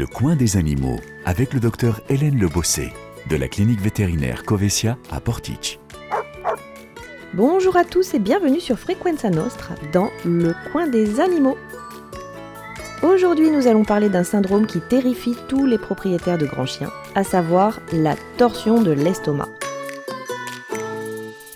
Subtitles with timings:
[0.00, 2.90] Le coin des animaux avec le docteur Hélène Lebossé
[3.28, 5.78] de la clinique vétérinaire Covesia à Portich.
[7.34, 11.58] Bonjour à tous et bienvenue sur Frequenza Nostra dans Le coin des animaux.
[13.02, 17.22] Aujourd'hui, nous allons parler d'un syndrome qui terrifie tous les propriétaires de grands chiens, à
[17.22, 19.50] savoir la torsion de l'estomac.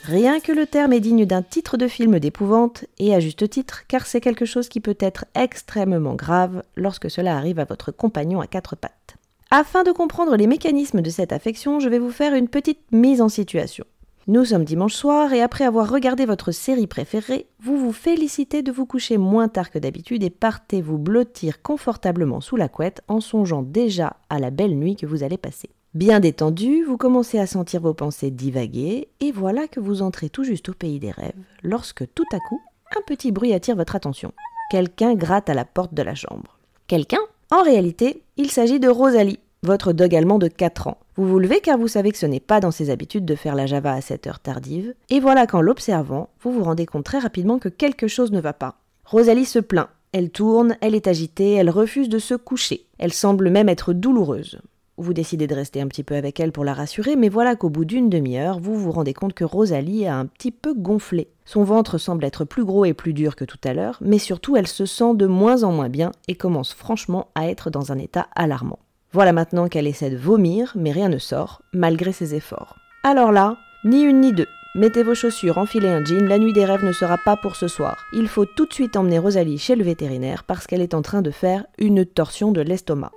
[0.07, 3.87] Rien que le terme est digne d'un titre de film d'épouvante, et à juste titre,
[3.89, 8.43] car c'est quelque chose qui peut être extrêmement grave lorsque cela arrive à votre compagnon
[8.43, 9.17] à quatre pattes.
[9.51, 13.23] Afin de comprendre les mécanismes de cette affection, je vais vous faire une petite mise
[13.23, 13.87] en situation.
[14.27, 18.73] Nous sommes dimanche soir et après avoir regardé votre série préférée, vous vous félicitez de
[18.73, 23.21] vous coucher moins tard que d'habitude et partez vous blottir confortablement sous la couette en
[23.21, 25.71] songeant déjà à la belle nuit que vous allez passer.
[25.95, 30.43] Bien détendu, vous commencez à sentir vos pensées divaguer, et voilà que vous entrez tout
[30.43, 32.61] juste au pays des rêves, lorsque tout à coup,
[32.97, 34.33] un petit bruit attire votre attention.
[34.73, 36.59] Quelqu'un gratte à la porte de la chambre.
[36.89, 37.21] Quelqu'un?
[37.53, 40.99] En réalité, il s'agit de Rosalie, votre dog allemand de 4 ans.
[41.15, 43.55] Vous vous levez car vous savez que ce n'est pas dans ses habitudes de faire
[43.55, 47.21] la java à cette heure tardive, et voilà qu'en l'observant, vous vous rendez compte très
[47.21, 48.79] rapidement que quelque chose ne va pas.
[49.05, 49.91] Rosalie se plaint.
[50.11, 52.87] Elle tourne, elle est agitée, elle refuse de se coucher.
[52.99, 54.59] Elle semble même être douloureuse.
[54.97, 57.69] Vous décidez de rester un petit peu avec elle pour la rassurer, mais voilà qu'au
[57.69, 61.29] bout d'une demi-heure, vous vous rendez compte que Rosalie a un petit peu gonflé.
[61.45, 64.57] Son ventre semble être plus gros et plus dur que tout à l'heure, mais surtout
[64.57, 67.99] elle se sent de moins en moins bien et commence franchement à être dans un
[67.99, 68.79] état alarmant.
[69.13, 72.77] Voilà maintenant qu'elle essaie de vomir, mais rien ne sort, malgré ses efforts.
[73.03, 74.47] Alors là, ni une ni deux.
[74.77, 77.67] Mettez vos chaussures, enfilez un jean, la nuit des rêves ne sera pas pour ce
[77.67, 78.07] soir.
[78.13, 81.23] Il faut tout de suite emmener Rosalie chez le vétérinaire parce qu'elle est en train
[81.23, 83.13] de faire une torsion de l'estomac.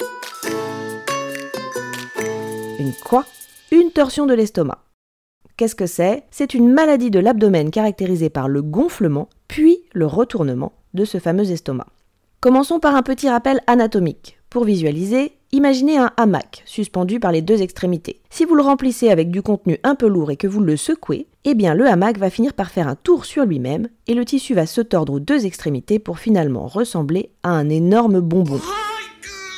[2.80, 3.26] Une quoi
[3.72, 4.84] Une torsion de l'estomac.
[5.56, 6.24] Qu'est-ce que c'est?
[6.30, 11.50] C'est une maladie de l'abdomen caractérisée par le gonflement, puis le retournement de ce fameux
[11.50, 11.88] estomac.
[12.40, 14.38] Commençons par un petit rappel anatomique.
[14.52, 18.22] Pour visualiser, imaginez un hamac suspendu par les deux extrémités.
[18.30, 21.26] Si vous le remplissez avec du contenu un peu lourd et que vous le secouez,
[21.46, 24.54] eh bien le hamac va finir par faire un tour sur lui-même et le tissu
[24.54, 28.62] va se tordre aux deux extrémités pour finalement ressembler à un énorme bonbon.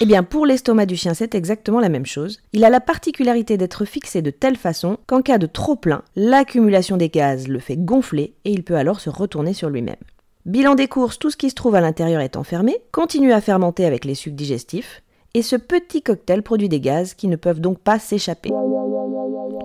[0.02, 2.40] Eh bien, pour l'estomac du chien, c'est exactement la même chose.
[2.54, 6.96] Il a la particularité d'être fixé de telle façon qu'en cas de trop plein, l'accumulation
[6.96, 9.98] des gaz le fait gonfler et il peut alors se retourner sur lui-même.
[10.46, 13.86] Bilan des courses, tout ce qui se trouve à l'intérieur est enfermé, continue à fermenter
[13.86, 17.80] avec les sucs digestifs, et ce petit cocktail produit des gaz qui ne peuvent donc
[17.80, 18.52] pas s'échapper.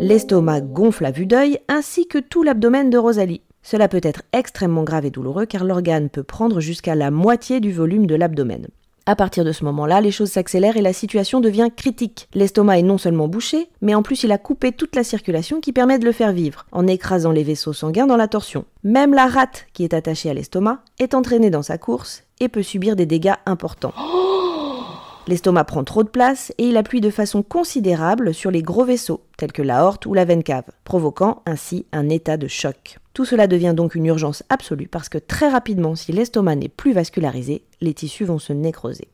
[0.01, 3.43] L'estomac gonfle à vue d'œil, ainsi que tout l'abdomen de Rosalie.
[3.63, 7.73] Cela peut être extrêmement grave et douloureux car l'organe peut prendre jusqu'à la moitié du
[7.73, 8.67] volume de l'abdomen.
[9.07, 12.29] À partir de ce moment-là, les choses s'accélèrent et la situation devient critique.
[12.35, 15.73] L'estomac est non seulement bouché, mais en plus il a coupé toute la circulation qui
[15.73, 18.65] permet de le faire vivre, en écrasant les vaisseaux sanguins dans la torsion.
[18.83, 22.63] Même la rate qui est attachée à l'estomac est entraînée dans sa course et peut
[22.63, 23.93] subir des dégâts importants.
[25.27, 29.23] L'estomac prend trop de place et il appuie de façon considérable sur les gros vaisseaux,
[29.39, 32.99] tels que l'aorte ou la veine cave, provoquant ainsi un état de choc.
[33.15, 36.93] Tout cela devient donc une urgence absolue parce que très rapidement, si l'estomac n'est plus
[36.93, 39.09] vascularisé, les tissus vont se nécroser.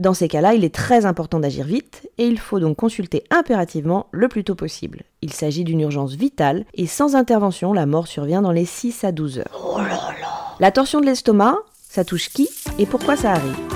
[0.00, 4.06] Dans ces cas-là, il est très important d'agir vite et il faut donc consulter impérativement
[4.10, 5.02] le plus tôt possible.
[5.20, 9.12] Il s'agit d'une urgence vitale et sans intervention, la mort survient dans les 6 à
[9.12, 9.78] 12 heures.
[10.58, 11.56] La torsion de l'estomac,
[11.88, 12.48] ça touche qui
[12.80, 13.71] et pourquoi ça arrive?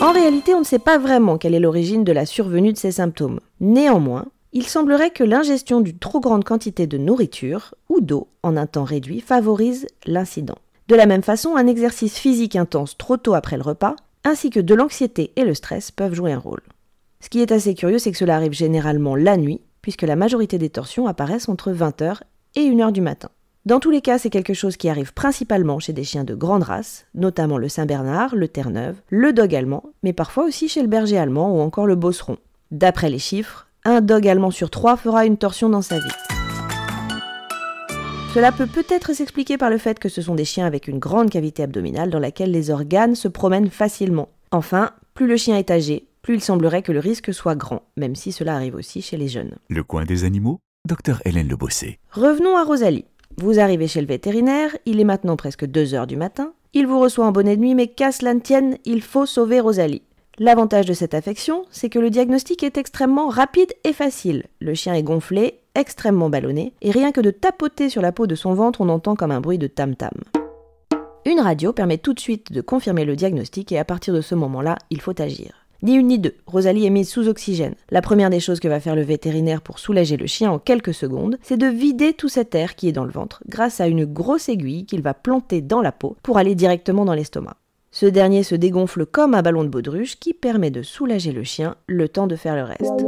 [0.00, 2.92] En réalité, on ne sait pas vraiment quelle est l'origine de la survenue de ces
[2.92, 3.38] symptômes.
[3.60, 8.66] Néanmoins, il semblerait que l'ingestion d'une trop grande quantité de nourriture ou d'eau en un
[8.66, 10.56] temps réduit favorise l'incident.
[10.88, 13.94] De la même façon, un exercice physique intense trop tôt après le repas,
[14.24, 16.62] ainsi que de l'anxiété et le stress peuvent jouer un rôle.
[17.20, 20.56] Ce qui est assez curieux, c'est que cela arrive généralement la nuit, puisque la majorité
[20.56, 22.20] des torsions apparaissent entre 20h
[22.56, 23.28] et 1h du matin.
[23.66, 26.62] Dans tous les cas, c'est quelque chose qui arrive principalement chez des chiens de grande
[26.62, 31.18] race, notamment le Saint-Bernard, le Terre-Neuve, le dog allemand, mais parfois aussi chez le berger
[31.18, 32.38] allemand ou encore le bosseron.
[32.70, 36.08] D'après les chiffres, un dog allemand sur trois fera une torsion dans sa vie.
[38.32, 41.28] Cela peut peut-être s'expliquer par le fait que ce sont des chiens avec une grande
[41.28, 44.30] cavité abdominale dans laquelle les organes se promènent facilement.
[44.52, 48.14] Enfin, plus le chien est âgé, plus il semblerait que le risque soit grand, même
[48.14, 49.56] si cela arrive aussi chez les jeunes.
[49.68, 51.98] Le coin des animaux, Docteur Hélène Lebossé.
[52.12, 53.04] Revenons à Rosalie.
[53.36, 56.52] Vous arrivez chez le vétérinaire, il est maintenant presque 2 heures du matin.
[56.74, 60.02] Il vous reçoit en bonnet de nuit, mais casse la tienne, il faut sauver Rosalie.
[60.38, 64.44] L'avantage de cette affection, c'est que le diagnostic est extrêmement rapide et facile.
[64.60, 68.34] Le chien est gonflé, extrêmement ballonné, et rien que de tapoter sur la peau de
[68.34, 70.12] son ventre, on entend comme un bruit de tam-tam.
[71.26, 74.34] Une radio permet tout de suite de confirmer le diagnostic et à partir de ce
[74.34, 75.66] moment-là, il faut agir.
[75.82, 77.74] Ni une ni deux, Rosalie est mise sous oxygène.
[77.90, 80.92] La première des choses que va faire le vétérinaire pour soulager le chien en quelques
[80.92, 84.04] secondes, c'est de vider tout cet air qui est dans le ventre grâce à une
[84.04, 87.56] grosse aiguille qu'il va planter dans la peau pour aller directement dans l'estomac.
[87.92, 91.76] Ce dernier se dégonfle comme un ballon de baudruche qui permet de soulager le chien
[91.86, 93.06] le temps de faire le reste.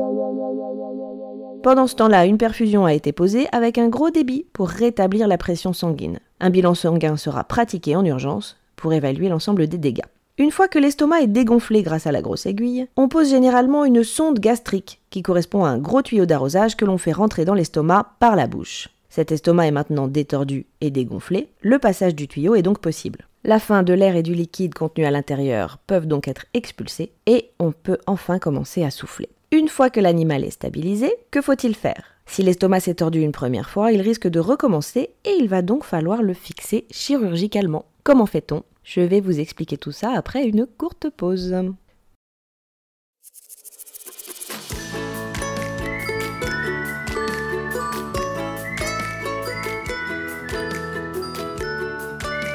[1.62, 5.38] Pendant ce temps-là, une perfusion a été posée avec un gros débit pour rétablir la
[5.38, 6.18] pression sanguine.
[6.40, 10.00] Un bilan sanguin sera pratiqué en urgence pour évaluer l'ensemble des dégâts.
[10.38, 14.02] Une fois que l'estomac est dégonflé grâce à la grosse aiguille, on pose généralement une
[14.02, 18.14] sonde gastrique qui correspond à un gros tuyau d'arrosage que l'on fait rentrer dans l'estomac
[18.18, 18.88] par la bouche.
[19.10, 23.28] Cet estomac est maintenant détordu et dégonflé, le passage du tuyau est donc possible.
[23.44, 27.50] La fin de l'air et du liquide contenu à l'intérieur peuvent donc être expulsés et
[27.58, 29.28] on peut enfin commencer à souffler.
[29.50, 32.04] Une fois que l'animal est stabilisé, que faut-il faire?
[32.24, 35.84] Si l'estomac s'est tordu une première fois, il risque de recommencer et il va donc
[35.84, 37.84] falloir le fixer chirurgicalement.
[38.02, 38.62] Comment fait-on?
[38.84, 41.54] Je vais vous expliquer tout ça après une courte pause.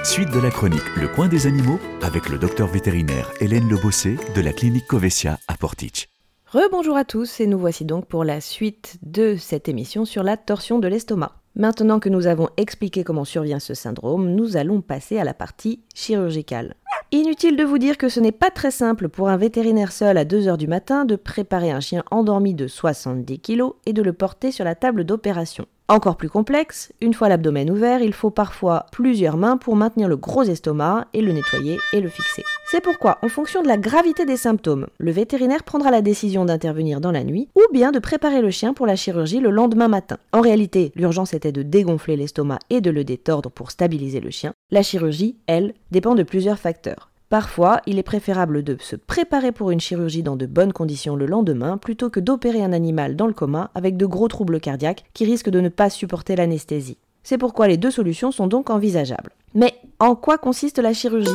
[0.03, 4.41] Suite de la chronique Le coin des animaux avec le docteur vétérinaire Hélène Lebossé de
[4.41, 6.09] la clinique Covesia à Portich.
[6.47, 10.37] Rebonjour à tous et nous voici donc pour la suite de cette émission sur la
[10.37, 11.35] torsion de l'estomac.
[11.57, 15.81] Maintenant que nous avons expliqué comment survient ce syndrome, nous allons passer à la partie
[15.95, 16.75] chirurgicale.
[17.11, 20.23] Inutile de vous dire que ce n'est pas très simple pour un vétérinaire seul à
[20.23, 24.51] 2h du matin de préparer un chien endormi de 70 kg et de le porter
[24.51, 25.65] sur la table d'opération.
[25.89, 30.17] Encore plus complexe, une fois l'abdomen ouvert, il faut parfois plusieurs mains pour maintenir le
[30.17, 32.43] gros estomac et le nettoyer et le fixer.
[32.69, 36.99] C'est pourquoi, en fonction de la gravité des symptômes, le vétérinaire prendra la décision d'intervenir
[36.99, 40.17] dans la nuit ou bien de préparer le chien pour la chirurgie le lendemain matin.
[40.33, 44.51] En réalité, l'urgence était de dégonfler l'estomac et de le détordre pour stabiliser le chien.
[44.71, 47.11] La chirurgie, elle, dépend de plusieurs facteurs.
[47.29, 51.25] Parfois, il est préférable de se préparer pour une chirurgie dans de bonnes conditions le
[51.25, 55.25] lendemain plutôt que d'opérer un animal dans le coma avec de gros troubles cardiaques qui
[55.25, 56.97] risquent de ne pas supporter l'anesthésie.
[57.23, 59.33] C'est pourquoi les deux solutions sont donc envisageables.
[59.53, 61.29] Mais en quoi consiste la chirurgie?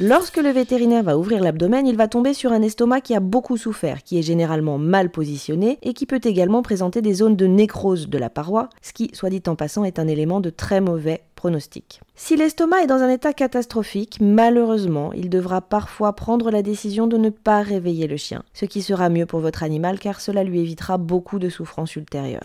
[0.00, 3.56] Lorsque le vétérinaire va ouvrir l'abdomen, il va tomber sur un estomac qui a beaucoup
[3.56, 8.08] souffert, qui est généralement mal positionné et qui peut également présenter des zones de nécrose
[8.08, 11.22] de la paroi, ce qui, soit dit en passant, est un élément de très mauvais
[11.42, 12.00] pronostic.
[12.14, 17.16] Si l'estomac est dans un état catastrophique, malheureusement, il devra parfois prendre la décision de
[17.16, 20.60] ne pas réveiller le chien, ce qui sera mieux pour votre animal car cela lui
[20.60, 22.44] évitera beaucoup de souffrances ultérieures.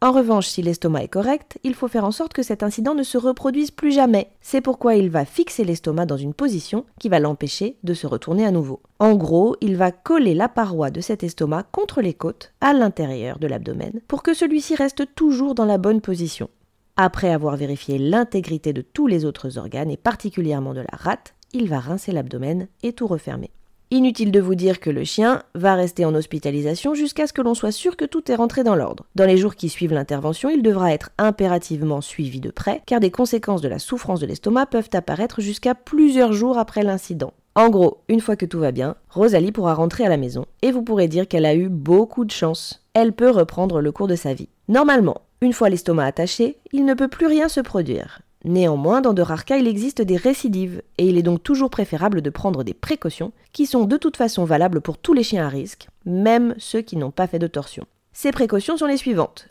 [0.00, 3.02] En revanche, si l'estomac est correct, il faut faire en sorte que cet incident ne
[3.02, 4.30] se reproduise plus jamais.
[4.40, 8.46] C'est pourquoi il va fixer l'estomac dans une position qui va l'empêcher de se retourner
[8.46, 8.80] à nouveau.
[9.00, 13.40] En gros, il va coller la paroi de cet estomac contre les côtes, à l'intérieur
[13.40, 16.48] de l'abdomen, pour que celui-ci reste toujours dans la bonne position.
[16.96, 21.68] Après avoir vérifié l'intégrité de tous les autres organes et particulièrement de la rate, il
[21.68, 23.50] va rincer l'abdomen et tout refermer.
[23.90, 27.54] Inutile de vous dire que le chien va rester en hospitalisation jusqu'à ce que l'on
[27.54, 29.04] soit sûr que tout est rentré dans l'ordre.
[29.14, 33.10] Dans les jours qui suivent l'intervention, il devra être impérativement suivi de près, car des
[33.10, 37.32] conséquences de la souffrance de l'estomac peuvent apparaître jusqu'à plusieurs jours après l'incident.
[37.54, 40.72] En gros, une fois que tout va bien, Rosalie pourra rentrer à la maison et
[40.72, 42.86] vous pourrez dire qu'elle a eu beaucoup de chance.
[42.94, 44.48] Elle peut reprendre le cours de sa vie.
[44.68, 48.20] Normalement, une fois l'estomac attaché, il ne peut plus rien se produire.
[48.44, 52.22] Néanmoins, dans de rares cas, il existe des récidives, et il est donc toujours préférable
[52.22, 55.48] de prendre des précautions, qui sont de toute façon valables pour tous les chiens à
[55.48, 57.86] risque, même ceux qui n'ont pas fait de torsion.
[58.12, 59.48] Ces précautions sont les suivantes.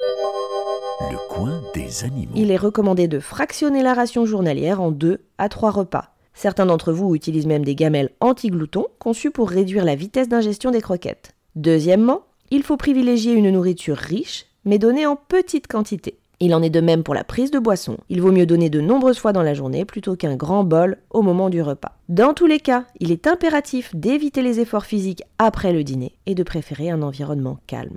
[1.10, 2.34] Le coin des animaux.
[2.36, 6.16] Il est recommandé de fractionner la ration journalière en deux à trois repas.
[6.34, 10.82] Certains d'entre vous utilisent même des gamelles anti-gloutons conçues pour réduire la vitesse d'ingestion des
[10.82, 11.34] croquettes.
[11.56, 16.18] Deuxièmement, il faut privilégier une nourriture riche, mais donnée en petite quantité.
[16.40, 17.98] Il en est de même pour la prise de boisson.
[18.10, 21.22] Il vaut mieux donner de nombreuses fois dans la journée plutôt qu'un grand bol au
[21.22, 21.98] moment du repas.
[22.10, 26.34] Dans tous les cas, il est impératif d'éviter les efforts physiques après le dîner et
[26.34, 27.96] de préférer un environnement calme.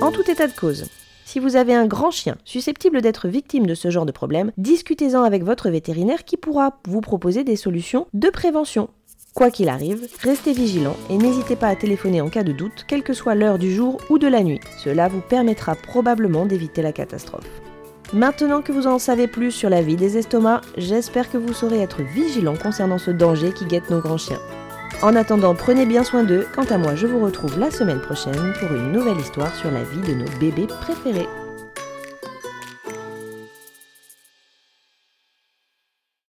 [0.00, 0.86] En tout état de cause,
[1.26, 5.22] si vous avez un grand chien susceptible d'être victime de ce genre de problème, discutez-en
[5.22, 8.88] avec votre vétérinaire qui pourra vous proposer des solutions de prévention
[9.34, 13.02] Quoi qu'il arrive, restez vigilant et n'hésitez pas à téléphoner en cas de doute, quelle
[13.02, 14.60] que soit l'heure du jour ou de la nuit.
[14.78, 17.50] Cela vous permettra probablement d'éviter la catastrophe.
[18.12, 21.80] Maintenant que vous en savez plus sur la vie des estomacs, j'espère que vous saurez
[21.80, 24.40] être vigilant concernant ce danger qui guette nos grands chiens.
[25.02, 26.46] En attendant, prenez bien soin d'eux.
[26.54, 29.82] Quant à moi, je vous retrouve la semaine prochaine pour une nouvelle histoire sur la
[29.82, 31.26] vie de nos bébés préférés.